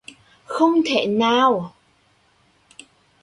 Không 0.45 0.81
thể 0.85 1.05
nào 1.07 1.73